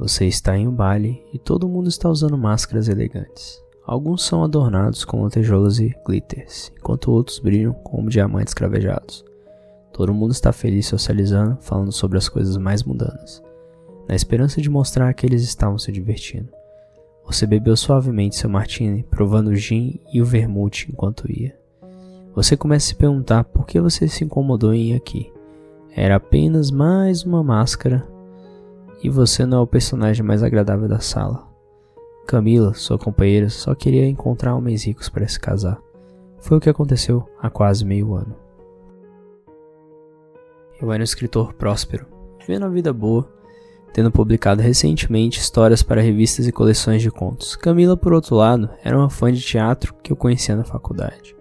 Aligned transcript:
Você 0.00 0.24
está 0.24 0.56
em 0.56 0.66
um 0.66 0.72
baile 0.72 1.22
e 1.30 1.38
todo 1.38 1.68
mundo 1.68 1.90
está 1.90 2.08
usando 2.08 2.38
máscaras 2.38 2.88
elegantes. 2.88 3.62
Alguns 3.84 4.24
são 4.24 4.42
adornados 4.42 5.04
com 5.04 5.22
lantejoulas 5.22 5.78
e 5.78 5.94
glitters, 6.06 6.72
enquanto 6.74 7.12
outros 7.12 7.38
brilham 7.38 7.74
como 7.74 8.08
diamantes 8.08 8.54
cravejados. 8.54 9.22
Todo 9.92 10.14
mundo 10.14 10.30
está 10.30 10.52
feliz 10.52 10.86
socializando, 10.86 11.58
falando 11.60 11.92
sobre 11.92 12.16
as 12.16 12.30
coisas 12.30 12.56
mais 12.56 12.82
mundanas, 12.82 13.42
na 14.08 14.14
esperança 14.14 14.58
de 14.62 14.70
mostrar 14.70 15.12
que 15.12 15.26
eles 15.26 15.42
estavam 15.42 15.76
se 15.76 15.92
divertindo. 15.92 16.48
Você 17.26 17.46
bebeu 17.46 17.76
suavemente 17.76 18.36
seu 18.36 18.48
martini, 18.48 19.02
provando 19.02 19.48
o 19.48 19.54
gin 19.54 20.00
e 20.10 20.22
o 20.22 20.24
vermute 20.24 20.90
enquanto 20.90 21.30
ia. 21.30 21.54
Você 22.34 22.56
começa 22.56 22.86
a 22.86 22.88
se 22.88 22.94
perguntar 22.94 23.44
por 23.44 23.66
que 23.66 23.78
você 23.78 24.08
se 24.08 24.24
incomodou 24.24 24.72
em 24.72 24.92
ir 24.92 24.94
aqui. 24.94 25.30
Era 25.94 26.16
apenas 26.16 26.70
mais 26.70 27.22
uma 27.22 27.44
máscara 27.44 28.08
e 29.02 29.08
você 29.08 29.46
não 29.46 29.58
é 29.58 29.60
o 29.60 29.66
personagem 29.66 30.24
mais 30.24 30.42
agradável 30.42 30.88
da 30.88 31.00
sala. 31.00 31.48
Camila, 32.26 32.74
sua 32.74 32.98
companheira, 32.98 33.48
só 33.48 33.74
queria 33.74 34.06
encontrar 34.06 34.54
homens 34.54 34.84
ricos 34.84 35.08
para 35.08 35.26
se 35.26 35.40
casar. 35.40 35.80
Foi 36.40 36.58
o 36.58 36.60
que 36.60 36.70
aconteceu 36.70 37.28
há 37.40 37.50
quase 37.50 37.84
meio 37.84 38.14
ano. 38.14 38.34
Eu 40.80 40.92
era 40.92 41.02
um 41.02 41.04
escritor 41.04 41.52
próspero, 41.54 42.06
vivendo 42.38 42.64
a 42.64 42.68
vida 42.68 42.92
boa, 42.92 43.28
tendo 43.92 44.10
publicado 44.10 44.62
recentemente 44.62 45.40
histórias 45.40 45.82
para 45.82 46.00
revistas 46.00 46.46
e 46.46 46.52
coleções 46.52 47.02
de 47.02 47.10
contos. 47.10 47.56
Camila, 47.56 47.96
por 47.96 48.12
outro 48.12 48.36
lado, 48.36 48.70
era 48.82 48.96
uma 48.96 49.10
fã 49.10 49.32
de 49.32 49.40
teatro 49.40 49.94
que 50.02 50.12
eu 50.12 50.16
conhecia 50.16 50.56
na 50.56 50.64
faculdade. 50.64 51.36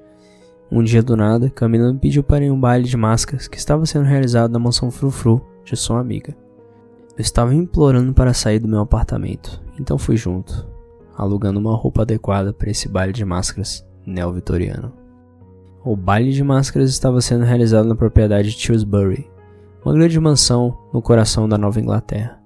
Um 0.72 0.84
dia 0.84 1.02
do 1.02 1.16
nada, 1.16 1.50
Camila 1.50 1.94
me 1.94 2.00
pediu 2.00 2.24
para 2.24 2.44
ir 2.44 2.50
a 2.50 2.54
um 2.54 2.60
baile 2.60 2.86
de 2.88 2.98
máscaras 2.98 3.48
que 3.48 3.58
estava 3.58 3.86
sendo 3.86 4.06
realizado 4.06 4.52
na 4.52 4.60
mansão 4.60 4.92
Frufru 4.92 5.42
de 5.64 5.76
sua 5.76 6.00
amiga. 6.00 6.36
Eu 7.20 7.22
estava 7.22 7.54
implorando 7.54 8.14
para 8.14 8.34
sair 8.34 8.60
do 8.60 8.68
meu 8.70 8.80
apartamento, 8.80 9.62
então 9.78 9.98
fui 9.98 10.16
junto, 10.16 10.66
alugando 11.18 11.60
uma 11.60 11.76
roupa 11.76 12.04
adequada 12.04 12.54
para 12.54 12.72
esse 12.72 12.88
baile 12.88 13.12
de 13.12 13.26
máscaras 13.26 13.86
neo-vitoriano. 14.06 14.94
O 15.84 15.98
baile 15.98 16.32
de 16.32 16.42
máscaras 16.42 16.90
estava 16.90 17.20
sendo 17.20 17.44
realizado 17.44 17.90
na 17.90 17.94
propriedade 17.94 18.52
de 18.52 18.66
Tewsbury, 18.66 19.30
uma 19.84 19.94
grande 19.94 20.18
mansão 20.18 20.78
no 20.94 21.02
coração 21.02 21.50
da 21.50 21.58
Nova 21.58 21.82
Inglaterra. 21.82 22.42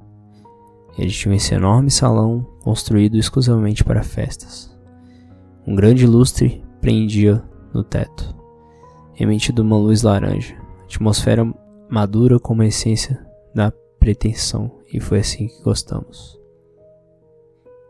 Ele 0.97 1.11
tinha 1.11 1.35
esse 1.35 1.53
enorme 1.53 1.91
salão 1.91 2.43
construído 2.63 3.15
exclusivamente 3.15 3.83
para 3.83 4.01
festas. 4.01 4.75
Um 5.67 5.75
grande 5.75 6.07
lustre 6.07 6.65
prendia 6.81 7.43
no 7.71 7.83
teto, 7.83 8.35
emitindo 9.19 9.61
uma 9.61 9.77
luz 9.77 10.01
laranja, 10.01 10.55
atmosfera 10.83 11.45
madura 11.87 12.39
como 12.39 12.63
a 12.63 12.65
essência 12.65 13.23
da 13.53 13.71
pretensão, 14.03 14.69
e 14.91 14.99
foi 14.99 15.19
assim 15.19 15.47
que 15.47 15.63
gostamos. 15.63 16.37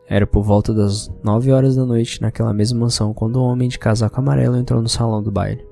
Era 0.07 0.27
por 0.27 0.43
volta 0.43 0.71
das 0.71 1.11
nove 1.23 1.51
horas 1.51 1.75
da 1.75 1.83
noite 1.87 2.21
naquela 2.21 2.53
mesma 2.53 2.81
mansão 2.81 3.15
quando 3.15 3.37
o 3.37 3.43
homem 3.43 3.67
de 3.67 3.79
casaco 3.79 4.19
amarelo 4.19 4.55
entrou 4.55 4.79
no 4.79 4.87
salão 4.87 5.23
do 5.23 5.31
baile. 5.31 5.67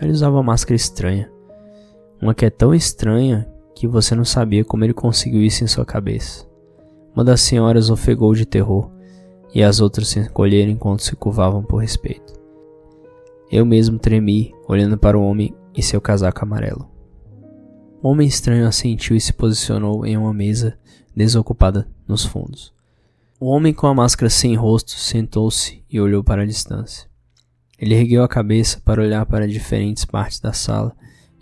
Ele 0.00 0.12
usava 0.12 0.36
uma 0.36 0.42
máscara 0.42 0.76
estranha, 0.76 1.30
uma 2.22 2.34
que 2.34 2.46
é 2.46 2.48
tão 2.48 2.74
estranha 2.74 3.46
que 3.74 3.86
você 3.86 4.14
não 4.14 4.24
sabia 4.24 4.64
como 4.64 4.82
ele 4.82 4.94
conseguiu 4.94 5.42
isso 5.42 5.62
em 5.62 5.66
sua 5.66 5.84
cabeça. 5.84 6.46
Uma 7.14 7.22
das 7.22 7.42
senhoras 7.42 7.90
ofegou 7.90 8.34
de 8.34 8.46
terror 8.46 8.90
e 9.54 9.62
as 9.62 9.78
outras 9.78 10.08
se 10.08 10.18
encolheram 10.20 10.72
enquanto 10.72 11.02
se 11.02 11.14
curvavam 11.14 11.62
por 11.62 11.82
respeito. 11.82 12.32
Eu 13.50 13.66
mesmo 13.66 13.98
tremi 13.98 14.54
olhando 14.66 14.96
para 14.96 15.18
o 15.18 15.22
homem 15.22 15.54
e 15.76 15.82
seu 15.82 16.00
casaco 16.00 16.42
amarelo. 16.42 16.91
Homem 18.04 18.26
estranho 18.26 18.66
assentiu 18.66 19.14
e 19.14 19.20
se 19.20 19.32
posicionou 19.32 20.04
em 20.04 20.16
uma 20.16 20.34
mesa 20.34 20.76
desocupada 21.14 21.86
nos 22.08 22.24
fundos. 22.24 22.74
O 23.38 23.46
homem 23.46 23.72
com 23.72 23.86
a 23.86 23.94
máscara 23.94 24.28
sem 24.28 24.56
rosto 24.56 24.90
sentou-se 24.90 25.84
e 25.88 26.00
olhou 26.00 26.24
para 26.24 26.42
a 26.42 26.46
distância. 26.46 27.08
Ele 27.78 27.94
ergueu 27.94 28.24
a 28.24 28.28
cabeça 28.28 28.80
para 28.84 29.00
olhar 29.00 29.24
para 29.26 29.46
diferentes 29.46 30.04
partes 30.04 30.40
da 30.40 30.52
sala 30.52 30.96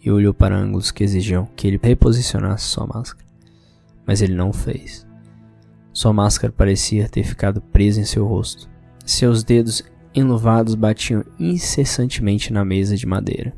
e 0.04 0.10
olhou 0.10 0.34
para 0.34 0.54
ângulos 0.54 0.91
que 0.91 1.03
exigiam 1.03 1.49
que 1.56 1.66
ele 1.66 1.81
reposicionasse 1.82 2.66
sua 2.66 2.87
máscara. 2.87 3.26
Mas 4.06 4.20
ele 4.20 4.34
não 4.34 4.50
o 4.50 4.53
fez. 4.53 5.06
Sua 5.94 6.12
máscara 6.12 6.53
parecia 6.53 7.09
ter 7.09 7.25
ficado 7.25 7.62
presa 7.62 8.03
em 8.03 8.04
seu 8.04 8.26
rosto. 8.26 8.69
Seus 9.06 9.43
dedos 9.43 9.82
enluvados 10.15 10.75
batiam 10.75 11.25
incessantemente 11.38 12.53
na 12.53 12.66
mesa 12.66 12.99
de 12.99 13.06
madeira. 13.06 13.54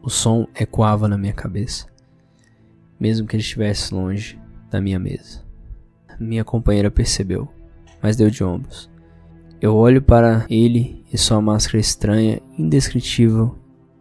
O 0.00 0.08
som 0.08 0.46
ecoava 0.54 1.08
na 1.08 1.18
minha 1.18 1.32
cabeça 1.32 1.92
mesmo 2.98 3.26
que 3.26 3.36
ele 3.36 3.42
estivesse 3.42 3.94
longe 3.94 4.38
da 4.70 4.80
minha 4.80 4.98
mesa. 4.98 5.42
Minha 6.18 6.44
companheira 6.44 6.90
percebeu, 6.90 7.48
mas 8.02 8.16
deu 8.16 8.30
de 8.30 8.42
ombros. 8.44 8.90
Eu 9.60 9.74
olho 9.74 10.02
para 10.02 10.44
ele 10.48 11.04
e 11.12 11.16
sua 11.16 11.40
máscara 11.40 11.78
estranha, 11.78 12.40
indescritível, 12.58 13.56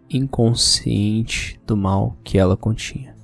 inconsciente 0.09 1.59
do 1.65 1.77
mal 1.77 2.17
que 2.23 2.37
ela 2.37 2.57
continha. 2.57 3.15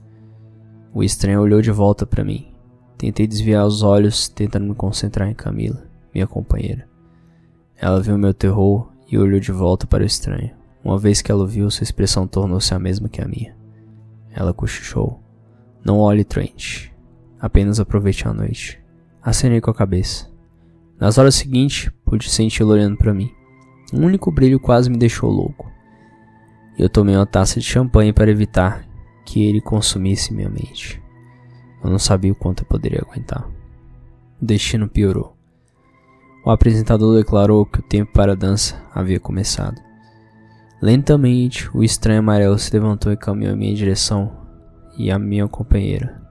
O 0.93 1.03
estranho 1.03 1.41
olhou 1.41 1.61
de 1.61 1.71
volta 1.71 2.05
para 2.05 2.23
mim. 2.23 2.53
Tentei 2.97 3.27
desviar 3.27 3.65
os 3.65 3.83
olhos, 3.83 4.27
tentando 4.27 4.67
me 4.67 4.75
concentrar 4.75 5.29
em 5.29 5.33
Camila, 5.33 5.87
minha 6.13 6.27
companheira. 6.27 6.87
Ela 7.75 8.01
viu 8.01 8.17
meu 8.17 8.33
terror 8.33 8.91
e 9.09 9.17
olhou 9.17 9.39
de 9.39 9.51
volta 9.51 9.87
para 9.87 10.03
o 10.03 10.07
estranho. 10.07 10.51
Uma 10.83 10.97
vez 10.97 11.21
que 11.21 11.31
ela 11.31 11.43
o 11.43 11.47
viu, 11.47 11.69
sua 11.69 11.83
expressão 11.83 12.27
tornou-se 12.27 12.73
a 12.73 12.79
mesma 12.79 13.09
que 13.09 13.21
a 13.21 13.27
minha. 13.27 13.55
Ela 14.31 14.53
cochichou. 14.53 15.21
Não 15.83 15.99
olhe 15.99 16.23
Trent. 16.23 16.89
Apenas 17.39 17.79
aproveite 17.79 18.27
a 18.27 18.33
noite. 18.33 18.79
Acenei 19.21 19.61
com 19.61 19.71
a 19.71 19.75
cabeça. 19.75 20.29
Nas 20.99 21.17
horas 21.17 21.35
seguintes, 21.35 21.91
pude 22.03 22.29
senti-lo 22.29 22.71
olhando 22.71 22.97
para 22.97 23.13
mim. 23.13 23.31
Um 23.93 24.05
único 24.05 24.31
brilho 24.31 24.59
quase 24.59 24.89
me 24.89 24.97
deixou 24.97 25.29
louco. 25.29 25.71
Eu 26.77 26.89
tomei 26.89 27.15
uma 27.15 27.25
taça 27.25 27.59
de 27.59 27.65
champanhe 27.65 28.13
para 28.13 28.29
evitar 28.29 28.85
que 29.25 29.43
ele 29.43 29.61
consumisse 29.61 30.33
minha 30.33 30.49
mente. 30.49 31.01
Eu 31.83 31.89
não 31.89 31.99
sabia 31.99 32.31
o 32.31 32.35
quanto 32.35 32.63
eu 32.63 32.67
poderia 32.67 33.01
aguentar. 33.01 33.47
O 34.41 34.45
destino 34.45 34.87
piorou. 34.87 35.35
O 36.45 36.49
apresentador 36.49 37.17
declarou 37.17 37.65
que 37.65 37.79
o 37.79 37.83
tempo 37.83 38.11
para 38.13 38.31
a 38.33 38.35
dança 38.35 38.81
havia 38.93 39.19
começado. 39.19 39.81
Lentamente, 40.81 41.69
o 41.75 41.83
estranho 41.83 42.19
amarelo 42.19 42.57
se 42.57 42.73
levantou 42.73 43.11
e 43.11 43.17
caminhou 43.17 43.53
em 43.53 43.57
minha 43.57 43.75
direção 43.75 44.48
e 44.99 45.09
a 45.09 45.17
minha 45.17 45.47
companheira. 45.47 46.21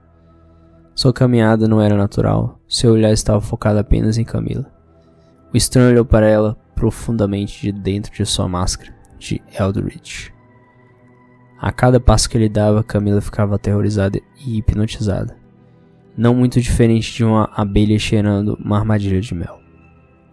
Sua 0.93 1.11
caminhada 1.11 1.67
não 1.67 1.81
era 1.81 1.97
natural, 1.97 2.59
seu 2.67 2.93
olhar 2.93 3.11
estava 3.11 3.41
focado 3.41 3.79
apenas 3.79 4.17
em 4.17 4.23
Camila. 4.23 4.71
O 5.51 5.57
estranho 5.57 5.89
olhou 5.89 6.05
para 6.05 6.27
ela 6.27 6.55
profundamente 6.75 7.61
de 7.61 7.71
dentro 7.71 8.13
de 8.13 8.25
sua 8.25 8.47
máscara 8.47 8.93
de 9.17 9.41
Eldritch. 9.59 10.29
A 11.59 11.71
cada 11.71 11.99
passo 11.99 12.29
que 12.29 12.37
ele 12.37 12.47
dava, 12.47 12.83
Camila 12.83 13.19
ficava 13.19 13.55
aterrorizada 13.55 14.21
e 14.45 14.57
hipnotizada. 14.57 15.35
Não 16.15 16.35
muito 16.35 16.61
diferente 16.61 17.13
de 17.13 17.25
uma 17.25 17.49
abelha 17.55 17.97
cheirando 17.97 18.57
uma 18.63 18.77
armadilha 18.77 19.19
de 19.19 19.33
mel. 19.33 19.59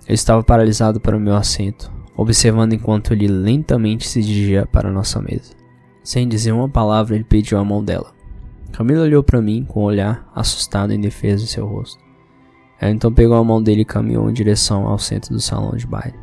Eu 0.06 0.14
estava 0.14 0.42
paralisado 0.42 1.00
para 1.00 1.16
o 1.16 1.20
meu 1.20 1.34
assento, 1.34 1.92
observando 2.16 2.74
enquanto 2.74 3.12
ele 3.12 3.26
lentamente 3.26 4.06
se 4.06 4.22
dirigia 4.22 4.66
para 4.66 4.92
nossa 4.92 5.20
mesa. 5.20 5.54
Sem 6.02 6.28
dizer 6.28 6.52
uma 6.52 6.68
palavra, 6.68 7.16
ele 7.16 7.24
pediu 7.24 7.58
a 7.58 7.64
mão 7.64 7.82
dela. 7.82 8.15
Camila 8.72 9.02
olhou 9.02 9.22
para 9.22 9.40
mim 9.40 9.64
com 9.64 9.80
um 9.80 9.84
olhar 9.84 10.30
assustado 10.34 10.92
em 10.92 11.00
defesa 11.00 11.44
de 11.44 11.50
seu 11.50 11.66
rosto. 11.66 12.04
Ela 12.78 12.92
então 12.92 13.12
pegou 13.12 13.36
a 13.36 13.44
mão 13.44 13.62
dele 13.62 13.82
e 13.82 13.86
caminhou 13.86 14.28
em 14.28 14.34
direção 14.34 14.86
ao 14.86 14.98
centro 14.98 15.32
do 15.32 15.40
salão 15.40 15.76
de 15.76 15.86
baile. 15.86 16.18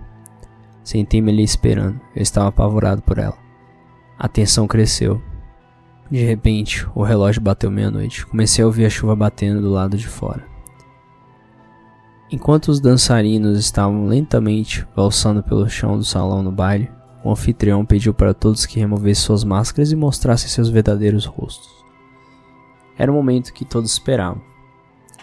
Sentei-me 0.83 1.31
ali 1.31 1.43
esperando. 1.43 1.99
Eu 2.15 2.21
estava 2.21 2.49
apavorado 2.49 3.01
por 3.01 3.17
ela. 3.17 3.37
A 4.19 4.27
tensão 4.27 4.67
cresceu. 4.67 5.21
De 6.11 6.23
repente, 6.23 6.87
o 6.93 7.01
relógio 7.01 7.41
bateu 7.41 7.71
meia-noite. 7.71 8.25
Comecei 8.25 8.63
a 8.63 8.67
ouvir 8.67 8.85
a 8.85 8.89
chuva 8.89 9.15
batendo 9.15 9.61
do 9.61 9.71
lado 9.71 9.97
de 9.97 10.07
fora. 10.07 10.45
Enquanto 12.31 12.69
os 12.69 12.79
dançarinos 12.79 13.59
estavam 13.59 14.05
lentamente 14.07 14.87
valsando 14.95 15.41
pelo 15.41 15.69
chão 15.69 15.97
do 15.97 16.03
salão 16.03 16.43
no 16.43 16.51
baile, 16.51 16.91
o 17.23 17.31
anfitrião 17.31 17.85
pediu 17.85 18.13
para 18.13 18.33
todos 18.33 18.65
que 18.65 18.79
removessem 18.79 19.25
suas 19.25 19.43
máscaras 19.43 19.91
e 19.91 19.95
mostrassem 19.95 20.49
seus 20.49 20.69
verdadeiros 20.69 21.25
rostos. 21.25 21.82
Era 22.97 23.11
o 23.11 23.15
momento 23.15 23.53
que 23.53 23.65
todos 23.65 23.91
esperavam. 23.91 24.41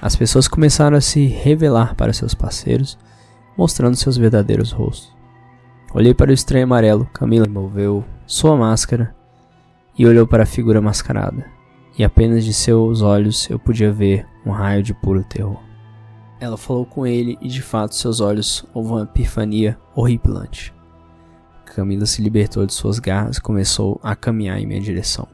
As 0.00 0.17
pessoas 0.17 0.49
começaram 0.49 0.96
a 0.96 1.00
se 1.00 1.26
revelar 1.26 1.94
para 1.94 2.12
seus 2.12 2.34
parceiros, 2.34 2.99
mostrando 3.56 3.96
seus 3.96 4.17
verdadeiros 4.17 4.72
rostos. 4.72 5.14
Olhei 5.93 6.14
para 6.14 6.31
o 6.31 6.34
estranho 6.34 6.64
amarelo, 6.64 7.06
Camila 7.12 7.46
moveu 7.49 8.05
sua 8.26 8.56
máscara 8.56 9.14
e 9.99 10.06
olhou 10.06 10.26
para 10.26 10.44
a 10.44 10.46
figura 10.46 10.81
mascarada, 10.81 11.44
e 11.99 12.05
apenas 12.05 12.44
de 12.44 12.55
seus 12.55 13.02
olhos 13.02 13.50
eu 13.50 13.58
podia 13.58 13.93
ver 13.93 14.26
um 14.46 14.50
raio 14.50 14.82
de 14.82 14.94
puro 14.94 15.22
terror. 15.25 15.61
Ela 16.40 16.56
falou 16.56 16.87
com 16.87 17.06
ele 17.06 17.37
e 17.43 17.49
de 17.49 17.61
fato 17.61 17.94
seus 17.94 18.20
olhos 18.20 18.64
houve 18.72 18.93
uma 18.93 19.02
epifania 19.02 19.78
horripilante. 19.94 20.72
Camila 21.67 22.06
se 22.06 22.22
libertou 22.22 22.64
de 22.64 22.72
suas 22.72 22.99
garras 22.99 23.37
e 23.37 23.43
começou 23.43 24.00
a 24.02 24.17
caminhar 24.17 24.58
em 24.58 24.67
minha 24.67 24.81
direção. 24.81 25.28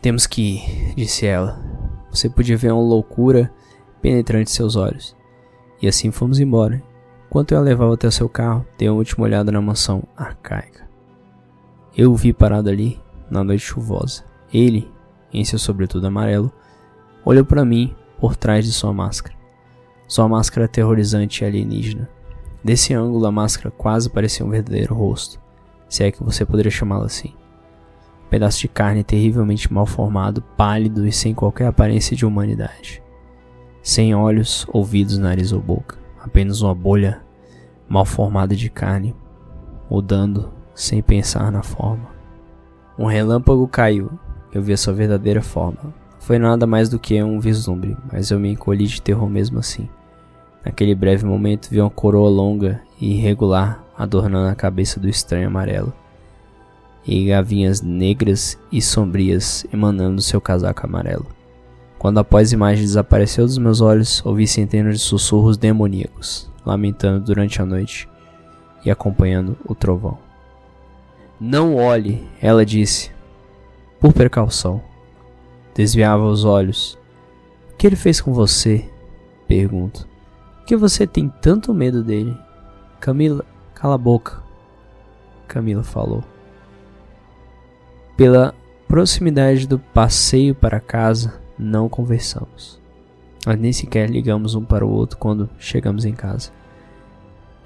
Temos 0.00 0.26
que 0.26 0.42
ir, 0.42 0.94
disse 0.94 1.26
ela. 1.26 1.73
Você 2.14 2.28
podia 2.28 2.56
ver 2.56 2.72
uma 2.72 2.80
loucura 2.80 3.52
penetrante 4.00 4.48
em 4.48 4.54
seus 4.54 4.76
olhos. 4.76 5.16
E 5.82 5.88
assim 5.88 6.12
fomos 6.12 6.38
embora. 6.38 6.80
Enquanto 7.26 7.50
eu 7.50 7.58
a 7.58 7.60
levava 7.60 7.92
até 7.92 8.08
seu 8.08 8.28
carro, 8.28 8.64
dei 8.78 8.88
uma 8.88 8.98
última 8.98 9.24
olhada 9.24 9.50
na 9.50 9.60
mansão 9.60 10.04
arcaica. 10.16 10.88
Eu 11.96 12.12
o 12.12 12.16
vi 12.16 12.32
parado 12.32 12.70
ali, 12.70 13.00
na 13.28 13.42
noite 13.42 13.64
chuvosa. 13.64 14.24
Ele, 14.52 14.88
em 15.32 15.44
seu 15.44 15.58
sobretudo 15.58 16.06
amarelo, 16.06 16.52
olhou 17.24 17.44
para 17.44 17.64
mim 17.64 17.92
por 18.20 18.36
trás 18.36 18.64
de 18.64 18.72
sua 18.72 18.92
máscara. 18.92 19.34
Sua 20.06 20.28
máscara 20.28 20.66
aterrorizante 20.66 21.42
e 21.42 21.46
alienígena. 21.46 22.08
Desse 22.62 22.94
ângulo, 22.94 23.26
a 23.26 23.32
máscara 23.32 23.72
quase 23.72 24.08
parecia 24.08 24.46
um 24.46 24.50
verdadeiro 24.50 24.94
rosto, 24.94 25.40
se 25.88 26.04
é 26.04 26.12
que 26.12 26.22
você 26.22 26.46
poderia 26.46 26.70
chamá-lo 26.70 27.04
assim. 27.04 27.34
Pedaço 28.34 28.58
de 28.58 28.66
carne 28.66 29.04
terrivelmente 29.04 29.72
mal 29.72 29.86
formado, 29.86 30.42
pálido 30.56 31.06
e 31.06 31.12
sem 31.12 31.32
qualquer 31.32 31.68
aparência 31.68 32.16
de 32.16 32.26
humanidade. 32.26 33.00
Sem 33.80 34.12
olhos, 34.12 34.66
ouvidos, 34.72 35.18
nariz 35.18 35.52
ou 35.52 35.60
boca. 35.60 35.96
Apenas 36.20 36.60
uma 36.60 36.74
bolha 36.74 37.22
mal 37.88 38.04
formada 38.04 38.56
de 38.56 38.68
carne, 38.68 39.14
mudando 39.88 40.52
sem 40.74 41.00
pensar 41.00 41.52
na 41.52 41.62
forma. 41.62 42.08
Um 42.98 43.06
relâmpago 43.06 43.68
caiu. 43.68 44.10
Eu 44.52 44.60
vi 44.60 44.72
a 44.72 44.76
sua 44.76 44.94
verdadeira 44.94 45.40
forma. 45.40 45.94
Foi 46.18 46.36
nada 46.36 46.66
mais 46.66 46.88
do 46.88 46.98
que 46.98 47.22
um 47.22 47.38
vislumbre, 47.38 47.96
mas 48.12 48.32
eu 48.32 48.40
me 48.40 48.50
encolhi 48.50 48.88
de 48.88 49.00
terror 49.00 49.30
mesmo 49.30 49.60
assim. 49.60 49.88
Naquele 50.64 50.96
breve 50.96 51.24
momento 51.24 51.70
vi 51.70 51.80
uma 51.80 51.88
coroa 51.88 52.28
longa 52.28 52.82
e 53.00 53.12
irregular 53.12 53.84
adornando 53.96 54.48
a 54.48 54.56
cabeça 54.56 54.98
do 54.98 55.08
estranho 55.08 55.46
amarelo, 55.46 55.92
e 57.06 57.26
gavinhas 57.26 57.82
negras 57.82 58.58
e 58.72 58.80
sombrias 58.80 59.66
emanando 59.72 60.16
do 60.16 60.22
seu 60.22 60.40
casaco 60.40 60.86
amarelo. 60.86 61.26
Quando 61.98 62.18
a 62.18 62.26
imagem 62.52 62.84
desapareceu 62.84 63.46
dos 63.46 63.58
meus 63.58 63.80
olhos, 63.80 64.24
ouvi 64.26 64.46
centenas 64.46 64.98
de 64.98 65.04
sussurros 65.04 65.56
demoníacos, 65.56 66.50
lamentando 66.64 67.24
durante 67.24 67.62
a 67.62 67.66
noite 67.66 68.08
e 68.84 68.90
acompanhando 68.90 69.56
o 69.66 69.74
trovão. 69.74 70.18
Não 71.40 71.76
olhe, 71.76 72.26
ela 72.40 72.64
disse, 72.64 73.10
por 73.98 74.12
precaução. 74.12 74.82
Desviava 75.74 76.24
os 76.24 76.44
olhos. 76.44 76.98
O 77.72 77.76
que 77.76 77.86
ele 77.86 77.96
fez 77.96 78.20
com 78.20 78.32
você? 78.32 78.88
Pergunto. 79.48 80.06
Por 80.58 80.66
que 80.66 80.76
você 80.76 81.06
tem 81.06 81.28
tanto 81.40 81.74
medo 81.74 82.02
dele? 82.02 82.36
Camila, 83.00 83.44
cala 83.74 83.94
a 83.94 83.98
boca. 83.98 84.42
Camila 85.48 85.82
falou. 85.82 86.22
Pela 88.16 88.54
proximidade 88.86 89.66
do 89.66 89.76
passeio 89.76 90.54
para 90.54 90.78
casa, 90.78 91.40
não 91.58 91.88
conversamos. 91.88 92.80
Nós 93.44 93.58
nem 93.58 93.72
sequer 93.72 94.08
ligamos 94.08 94.54
um 94.54 94.64
para 94.64 94.86
o 94.86 94.90
outro 94.90 95.18
quando 95.18 95.50
chegamos 95.58 96.04
em 96.04 96.14
casa. 96.14 96.52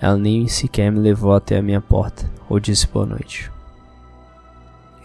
Ela 0.01 0.17
nem 0.17 0.49
sequer 0.49 0.91
me 0.91 1.01
levou 1.01 1.35
até 1.35 1.59
a 1.59 1.63
minha 1.63 1.83
porta 1.83 2.31
ou 2.49 2.59
disse 2.59 2.89
boa 2.89 3.05
noite. 3.05 3.51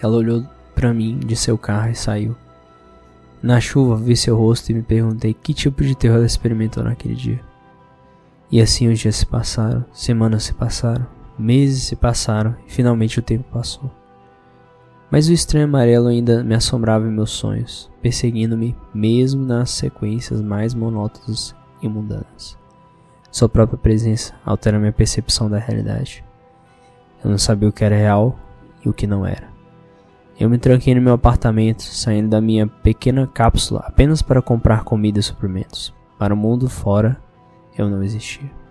Ela 0.01 0.15
olhou 0.15 0.45
para 0.73 0.93
mim 0.93 1.19
de 1.19 1.35
seu 1.35 1.57
carro 1.57 1.91
e 1.91 1.95
saiu. 1.95 2.37
Na 3.41 3.59
chuva 3.59 3.97
vi 3.97 4.15
seu 4.15 4.37
rosto 4.37 4.71
e 4.71 4.75
me 4.75 4.81
perguntei 4.81 5.33
que 5.33 5.53
tipo 5.53 5.83
de 5.83 5.93
terror 5.93 6.17
ela 6.17 6.25
experimentou 6.25 6.83
naquele 6.83 7.15
dia. 7.15 7.41
E 8.49 8.61
assim 8.61 8.87
os 8.87 8.97
dias 8.97 9.17
se 9.17 9.25
passaram, 9.25 9.83
semanas 9.91 10.43
se 10.43 10.53
passaram, 10.53 11.05
meses 11.37 11.83
se 11.83 11.97
passaram 11.97 12.55
e 12.65 12.71
finalmente 12.71 13.19
o 13.19 13.21
tempo 13.21 13.43
passou. 13.51 13.91
Mas 15.13 15.29
o 15.29 15.31
estranho 15.31 15.65
amarelo 15.65 16.07
ainda 16.07 16.43
me 16.43 16.55
assombrava 16.55 17.05
em 17.05 17.11
meus 17.11 17.29
sonhos, 17.29 17.87
perseguindo-me 18.01 18.75
mesmo 18.91 19.45
nas 19.45 19.69
sequências 19.69 20.41
mais 20.41 20.73
monótonas 20.73 21.55
e 21.83 21.87
mundanas. 21.87 22.57
Sua 23.29 23.47
própria 23.47 23.77
presença 23.77 24.33
altera 24.43 24.79
minha 24.79 24.91
percepção 24.91 25.47
da 25.47 25.59
realidade. 25.59 26.25
Eu 27.23 27.29
não 27.29 27.37
sabia 27.37 27.69
o 27.69 27.71
que 27.71 27.85
era 27.85 27.95
real 27.95 28.39
e 28.83 28.89
o 28.89 28.93
que 28.93 29.05
não 29.05 29.23
era. 29.23 29.49
Eu 30.39 30.49
me 30.49 30.57
tranquei 30.57 30.95
no 30.95 31.01
meu 31.01 31.13
apartamento, 31.13 31.83
saindo 31.83 32.29
da 32.29 32.41
minha 32.41 32.65
pequena 32.65 33.27
cápsula 33.27 33.81
apenas 33.85 34.23
para 34.23 34.41
comprar 34.41 34.83
comida 34.83 35.19
e 35.19 35.23
suprimentos. 35.23 35.93
Para 36.17 36.33
o 36.33 36.37
mundo 36.37 36.67
fora, 36.67 37.21
eu 37.77 37.87
não 37.87 38.01
existia. 38.01 38.62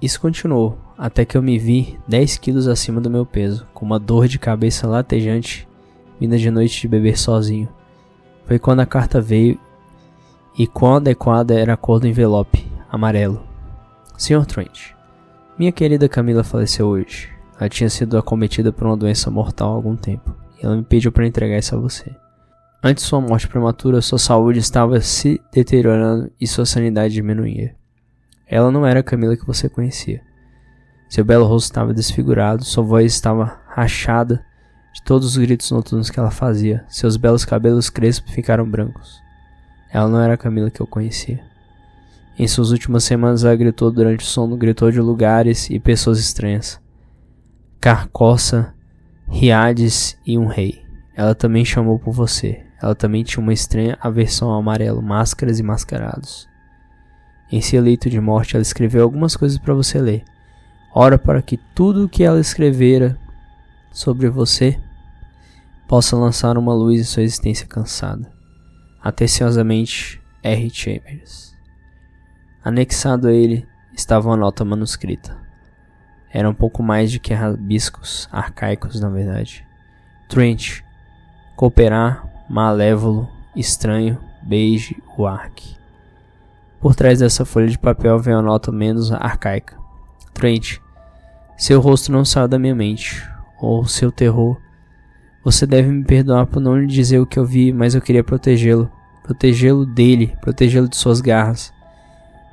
Isso 0.00 0.20
continuou, 0.20 0.78
até 0.96 1.24
que 1.24 1.36
eu 1.36 1.42
me 1.42 1.58
vi 1.58 1.98
10 2.06 2.38
quilos 2.38 2.68
acima 2.68 3.00
do 3.00 3.10
meu 3.10 3.26
peso, 3.26 3.66
com 3.74 3.84
uma 3.84 3.98
dor 3.98 4.28
de 4.28 4.38
cabeça 4.38 4.86
latejante, 4.86 5.68
vinda 6.20 6.38
de 6.38 6.50
noite 6.50 6.80
de 6.80 6.88
beber 6.88 7.18
sozinho. 7.18 7.68
Foi 8.44 8.58
quando 8.58 8.80
a 8.80 8.86
carta 8.86 9.20
veio 9.20 9.58
e 10.56 10.66
quão 10.66 10.94
adequada 10.94 11.58
era 11.58 11.74
a 11.74 11.76
cor 11.76 11.98
do 11.98 12.06
envelope, 12.06 12.66
amarelo. 12.90 13.42
Sr. 14.16 14.46
Trent, 14.46 14.92
minha 15.58 15.72
querida 15.72 16.08
Camila 16.08 16.44
faleceu 16.44 16.86
hoje. 16.86 17.30
Ela 17.58 17.68
tinha 17.68 17.90
sido 17.90 18.16
acometida 18.16 18.72
por 18.72 18.86
uma 18.86 18.96
doença 18.96 19.30
mortal 19.30 19.72
há 19.72 19.74
algum 19.74 19.96
tempo 19.96 20.34
e 20.56 20.64
ela 20.64 20.76
me 20.76 20.82
pediu 20.84 21.10
para 21.10 21.26
entregar 21.26 21.58
isso 21.58 21.74
a 21.74 21.78
você. 21.78 22.14
Antes 22.82 23.02
de 23.02 23.08
sua 23.08 23.20
morte 23.20 23.48
prematura, 23.48 24.00
sua 24.00 24.18
saúde 24.18 24.60
estava 24.60 25.00
se 25.00 25.40
deteriorando 25.52 26.30
e 26.40 26.46
sua 26.46 26.64
sanidade 26.64 27.14
diminuía. 27.14 27.74
Ela 28.48 28.70
não 28.70 28.86
era 28.86 29.00
a 29.00 29.02
Camila 29.02 29.36
que 29.36 29.46
você 29.46 29.68
conhecia. 29.68 30.22
Seu 31.08 31.24
belo 31.24 31.46
rosto 31.46 31.66
estava 31.66 31.94
desfigurado, 31.94 32.64
sua 32.64 32.82
voz 32.82 33.12
estava 33.12 33.60
rachada 33.68 34.44
de 34.92 35.02
todos 35.02 35.28
os 35.28 35.36
gritos 35.36 35.70
noturnos 35.70 36.10
que 36.10 36.18
ela 36.18 36.30
fazia. 36.30 36.84
Seus 36.88 37.16
belos 37.16 37.44
cabelos 37.44 37.90
crespos 37.90 38.32
ficaram 38.32 38.68
brancos. 38.68 39.22
Ela 39.90 40.08
não 40.08 40.20
era 40.20 40.34
a 40.34 40.38
Camila 40.38 40.70
que 40.70 40.80
eu 40.80 40.86
conhecia. 40.86 41.40
Em 42.38 42.46
suas 42.46 42.70
últimas 42.70 43.04
semanas, 43.04 43.44
ela 43.44 43.56
gritou 43.56 43.90
durante 43.90 44.24
o 44.24 44.28
sono, 44.28 44.56
gritou 44.56 44.90
de 44.90 45.00
lugares 45.00 45.68
e 45.70 45.78
pessoas 45.78 46.18
estranhas. 46.18 46.80
Carcoça 47.80 48.74
Riades 49.30 50.18
e 50.26 50.38
um 50.38 50.46
rei. 50.46 50.82
Ela 51.14 51.34
também 51.34 51.64
chamou 51.64 51.98
por 51.98 52.12
você. 52.12 52.64
Ela 52.80 52.94
também 52.94 53.22
tinha 53.22 53.42
uma 53.42 53.52
estranha 53.52 53.98
aversão 54.00 54.50
ao 54.50 54.58
amarelo, 54.58 55.02
máscaras 55.02 55.58
e 55.58 55.62
mascarados. 55.62 56.48
Em 57.50 57.60
seu 57.60 57.82
leito 57.82 58.10
de 58.10 58.20
morte, 58.20 58.56
ela 58.56 58.62
escreveu 58.62 59.02
algumas 59.02 59.34
coisas 59.34 59.58
para 59.58 59.74
você 59.74 60.00
ler. 60.00 60.24
Ora 60.94 61.18
para 61.18 61.40
que 61.40 61.56
tudo 61.74 62.04
o 62.04 62.08
que 62.08 62.24
ela 62.24 62.40
escrevera 62.40 63.18
sobre 63.90 64.28
você 64.28 64.78
possa 65.86 66.16
lançar 66.16 66.58
uma 66.58 66.74
luz 66.74 67.00
em 67.00 67.04
sua 67.04 67.22
existência 67.22 67.66
cansada. 67.66 68.30
Atenciosamente, 69.02 70.20
R. 70.42 70.70
Chambers. 70.70 71.56
Anexado 72.62 73.28
a 73.28 73.32
ele 73.32 73.66
estava 73.94 74.28
uma 74.28 74.36
nota 74.36 74.64
manuscrita. 74.64 75.36
Era 76.30 76.48
um 76.48 76.54
pouco 76.54 76.82
mais 76.82 77.10
de 77.10 77.18
que 77.18 77.32
rabiscos 77.32 78.28
arcaicos, 78.30 79.00
na 79.00 79.08
verdade. 79.08 79.66
Trent, 80.28 80.82
cooperar, 81.56 82.28
malévolo, 82.50 83.28
estranho, 83.56 84.18
beige, 84.42 85.02
Wark. 85.16 85.77
Por 86.80 86.94
trás 86.94 87.18
dessa 87.18 87.44
folha 87.44 87.66
de 87.66 87.78
papel 87.78 88.18
vem 88.18 88.34
a 88.34 88.42
nota 88.42 88.70
menos 88.70 89.10
arcaica. 89.10 89.76
Trent, 90.32 90.78
seu 91.56 91.80
rosto 91.80 92.12
não 92.12 92.24
saiu 92.24 92.46
da 92.46 92.58
minha 92.58 92.74
mente, 92.74 93.28
ou 93.60 93.86
seu 93.86 94.12
terror. 94.12 94.56
Você 95.44 95.66
deve 95.66 95.88
me 95.88 96.04
perdoar 96.04 96.46
por 96.46 96.60
não 96.60 96.78
lhe 96.78 96.86
dizer 96.86 97.18
o 97.18 97.26
que 97.26 97.38
eu 97.38 97.44
vi, 97.44 97.72
mas 97.72 97.94
eu 97.94 98.00
queria 98.00 98.22
protegê-lo. 98.22 98.90
Protegê-lo 99.24 99.84
dele, 99.84 100.36
protegê-lo 100.40 100.88
de 100.88 100.96
suas 100.96 101.20
garras 101.20 101.72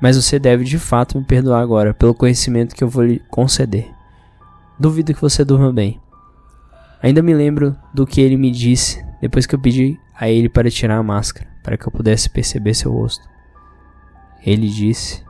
mas 0.00 0.16
você 0.16 0.38
deve 0.38 0.64
de 0.64 0.78
fato 0.78 1.18
me 1.18 1.24
perdoar 1.24 1.60
agora 1.60 1.94
pelo 1.94 2.14
conhecimento 2.14 2.74
que 2.74 2.84
eu 2.84 2.88
vou 2.88 3.04
lhe 3.04 3.22
conceder. 3.30 3.90
Duvido 4.78 5.14
que 5.14 5.20
você 5.20 5.44
durma 5.44 5.72
bem. 5.72 6.00
Ainda 7.02 7.22
me 7.22 7.34
lembro 7.34 7.76
do 7.94 8.06
que 8.06 8.20
ele 8.20 8.36
me 8.36 8.50
disse 8.50 9.04
depois 9.20 9.46
que 9.46 9.54
eu 9.54 9.58
pedi 9.58 9.98
a 10.14 10.28
ele 10.28 10.48
para 10.48 10.70
tirar 10.70 10.98
a 10.98 11.02
máscara, 11.02 11.48
para 11.62 11.76
que 11.76 11.86
eu 11.86 11.92
pudesse 11.92 12.28
perceber 12.28 12.74
seu 12.74 12.92
rosto. 12.92 13.26
Ele 14.46 14.68
disse: 14.68 15.24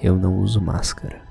Eu 0.00 0.16
não 0.16 0.38
uso 0.38 0.62
máscara. 0.62 1.27